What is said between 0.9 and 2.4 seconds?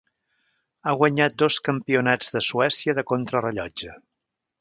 guanyat dos campionats